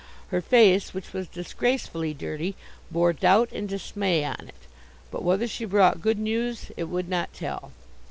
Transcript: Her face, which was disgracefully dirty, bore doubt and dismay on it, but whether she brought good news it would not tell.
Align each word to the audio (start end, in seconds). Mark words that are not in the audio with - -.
Her 0.29 0.41
face, 0.41 0.95
which 0.95 1.13
was 1.13 1.27
disgracefully 1.27 2.11
dirty, 2.15 2.55
bore 2.89 3.13
doubt 3.13 3.51
and 3.51 3.69
dismay 3.69 4.23
on 4.25 4.47
it, 4.47 4.65
but 5.11 5.21
whether 5.23 5.45
she 5.47 5.63
brought 5.63 6.01
good 6.01 6.17
news 6.17 6.71
it 6.75 6.85
would 6.85 7.07
not 7.07 7.31
tell. 7.35 7.71